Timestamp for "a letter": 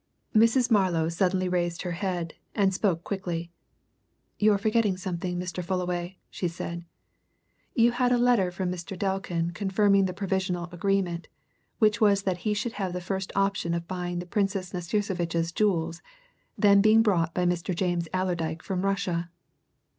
8.11-8.49